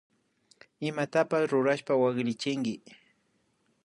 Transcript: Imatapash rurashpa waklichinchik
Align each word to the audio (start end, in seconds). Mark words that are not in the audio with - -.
Imatapash 0.87 1.47
rurashpa 1.51 1.93
waklichinchik 2.01 2.83